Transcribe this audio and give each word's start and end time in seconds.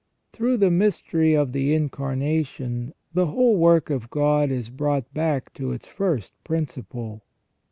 Through 0.33 0.57
the 0.57 0.71
mystery 0.71 1.35
of 1.35 1.51
the 1.51 1.75
Incarnation 1.75 2.95
the 3.13 3.27
whole 3.27 3.55
work 3.57 3.91
of 3.91 4.09
God 4.09 4.49
is 4.49 4.71
brought 4.71 5.13
back 5.13 5.53
to 5.53 5.71
its 5.73 5.85
first 5.87 6.33
principle. 6.43 7.21